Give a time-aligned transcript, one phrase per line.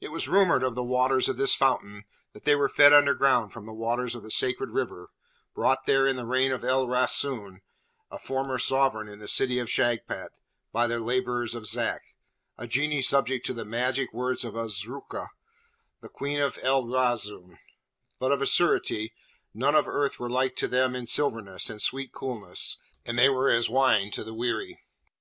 [0.00, 3.66] It was rumoured of the waters of this fountain that they were fed underground from
[3.66, 5.10] the waters of the Sacred River,
[5.54, 7.60] brought there in the reign of El Rasoon,
[8.10, 10.30] a former sovereign in the City of Shagpat,
[10.72, 12.02] by the labours of Zak,
[12.58, 15.28] a Genie subject to the magic of Azrooka,
[16.00, 17.60] the Queen of El Rasoon;
[18.18, 19.14] but, of a surety,
[19.54, 23.50] none of earth were like to them in silveriness and sweet coolingness, and they were
[23.52, 24.80] as wine to the weary.